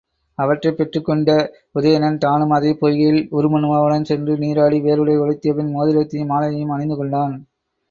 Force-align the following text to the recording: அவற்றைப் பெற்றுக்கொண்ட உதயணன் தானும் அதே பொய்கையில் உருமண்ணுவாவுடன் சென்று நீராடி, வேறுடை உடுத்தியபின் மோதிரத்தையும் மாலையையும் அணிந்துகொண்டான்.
அவற்றைப் 0.37 0.77
பெற்றுக்கொண்ட 0.77 1.29
உதயணன் 1.75 2.17
தானும் 2.17 2.49
அதே 2.49 2.71
பொய்கையில் 2.71 3.21
உருமண்ணுவாவுடன் 3.31 4.01
சென்று 4.03 4.37
நீராடி, 4.37 4.81
வேறுடை 4.81 5.17
உடுத்தியபின் 5.19 5.71
மோதிரத்தையும் 5.71 6.31
மாலையையும் 6.31 6.75
அணிந்துகொண்டான். 6.75 7.35